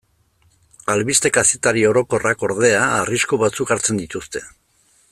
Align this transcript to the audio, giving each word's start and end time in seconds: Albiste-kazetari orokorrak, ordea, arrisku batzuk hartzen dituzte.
Albiste-kazetari 0.93 1.83
orokorrak, 1.91 2.47
ordea, 2.49 2.81
arrisku 3.05 3.41
batzuk 3.47 3.75
hartzen 3.77 4.01
dituzte. 4.05 4.47